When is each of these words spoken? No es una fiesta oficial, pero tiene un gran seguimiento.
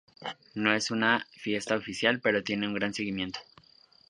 No 0.55 0.73
es 0.73 0.89
una 0.89 1.27
fiesta 1.37 1.75
oficial, 1.75 2.21
pero 2.21 2.43
tiene 2.43 2.65
un 2.65 2.73
gran 2.73 2.91
seguimiento. 2.91 3.39